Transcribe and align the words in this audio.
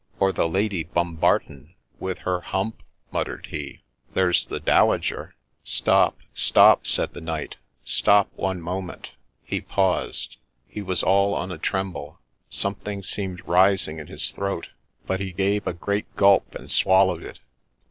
'Or 0.19 0.31
the 0.31 0.49
Lady 0.49 0.83
Bumbarton.'' 0.83 1.75
With 2.05 2.17
her 2.25 2.41
hump!' 2.41 2.81
muttered 3.13 3.49
he.' 3.51 3.83
There 4.15 4.33
's 4.33 4.43
the 4.43 4.59
Dowager 4.59 5.35
—''Stop— 5.63 6.17
stop!' 6.33 6.87
said 6.87 7.13
the 7.13 7.21
knight,' 7.21 7.57
stop 7.99 8.27
one 8.35 8.61
moment!'— 8.63 9.11
He 9.53 9.61
paused; 9.61 10.37
he 10.67 10.81
was 10.81 11.03
all 11.03 11.35
on 11.35 11.49
the 11.49 11.59
tremble; 11.59 12.17
something 12.49 13.03
seemed 13.03 13.47
rising 13.47 13.99
in 13.99 14.07
his 14.07 14.31
throat, 14.31 14.69
but 15.05 15.19
he 15.19 15.31
gave 15.31 15.67
a 15.67 15.71
great 15.73 16.15
gulp, 16.15 16.55
and 16.55 16.71
swallowed 16.71 17.21
it. 17.21 17.39